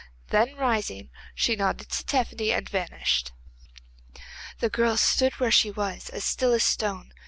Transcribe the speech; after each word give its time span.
Then, 0.29 0.55
rising, 0.55 1.11
she 1.35 1.55
nodded 1.55 1.89
to 1.89 2.03
Tephany 2.03 2.51
and 2.51 2.67
vanished. 2.67 3.33
The 4.59 4.67
girl 4.67 4.97
stood 4.97 5.33
where 5.33 5.51
she 5.51 5.69
was, 5.69 6.09
as 6.09 6.23
still 6.23 6.53
as 6.53 6.63
a 6.63 6.65
stone. 6.65 7.13